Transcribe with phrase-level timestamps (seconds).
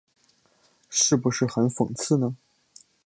[0.89, 2.35] 是不是很讽刺呢？